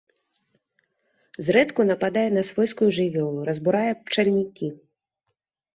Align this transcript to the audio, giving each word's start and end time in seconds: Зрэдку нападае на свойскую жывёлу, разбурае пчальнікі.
Зрэдку 1.49 1.81
нападае 1.91 2.25
на 2.39 2.43
свойскую 2.49 2.89
жывёлу, 3.01 3.47
разбурае 3.53 3.87
пчальнікі. 4.03 4.67